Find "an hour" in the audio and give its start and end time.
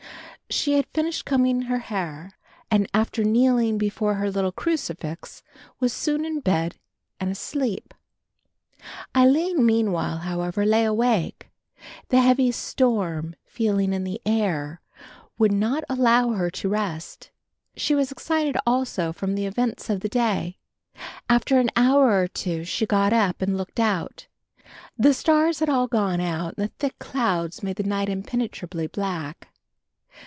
21.61-22.19